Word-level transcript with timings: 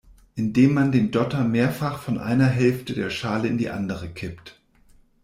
Indem 0.33 0.73
man 0.73 0.91
den 0.91 1.11
Dotter 1.11 1.43
mehrfach 1.43 1.99
von 2.01 2.17
einer 2.17 2.47
Hälfte 2.47 2.95
der 2.95 3.11
Schale 3.11 3.47
in 3.47 3.59
die 3.59 3.69
andere 3.69 4.09
kippt. 4.09 4.59